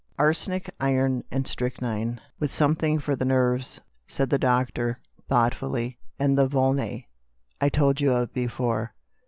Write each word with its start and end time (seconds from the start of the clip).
"Arsenic, 0.27 0.73
iron, 0.79 1.23
and 1.29 1.45
strychnine, 1.45 2.19
with 2.39 2.49
some 2.49 2.75
thing 2.75 2.97
for 2.97 3.15
the 3.15 3.23
nerves," 3.23 3.79
said 4.07 4.31
the 4.31 4.39
doctor 4.39 4.97
thought 5.29 5.53
fully;" 5.53 5.99
and 6.19 6.35
the 6.35 6.47
Volnay 6.49 7.05
I 7.61 7.69
told 7.69 8.01
you 8.01 8.11
of 8.11 8.33
before. 8.33 8.95